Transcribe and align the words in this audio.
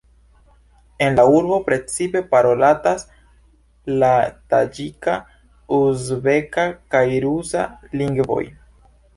En 1.07 1.17
la 1.19 1.25
urbo 1.39 1.57
precipe 1.67 2.21
parolatas 2.31 3.05
la 4.05 4.11
taĝika, 4.55 5.15
uzbeka 5.81 6.67
kaj 6.97 7.07
rusa 7.29 7.69
lingvoj. 8.03 8.45